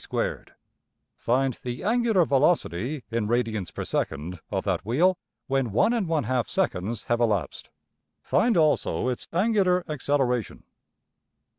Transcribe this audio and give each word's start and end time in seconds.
\] 0.51 1.15
Find 1.15 1.59
the 1.61 1.83
angular 1.83 2.25
velocity 2.25 3.03
(in 3.11 3.27
radians 3.27 3.71
per 3.71 3.85
second) 3.85 4.39
of 4.49 4.63
that 4.63 4.83
wheel 4.83 5.19
when 5.45 5.69
$1\frac$~seconds 5.69 7.03
have 7.03 7.21
elapsed. 7.21 7.69
Find 8.23 8.57
also 8.57 9.09
its 9.09 9.27
angular 9.31 9.83
acceleration. 9.87 10.63